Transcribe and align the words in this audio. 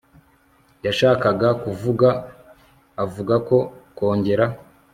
yashakaga 0.85 1.47
kuvuga 1.63 2.07
avuga 3.03 3.35
ko 3.47 3.57
kongera 3.97 4.45